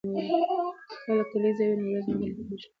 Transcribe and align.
که 1.03 1.11
کلیزه 1.31 1.63
وي 1.67 1.75
نو 1.79 1.85
ورځ 1.89 2.05
نه 2.09 2.15
غلطیږي. 2.31 2.67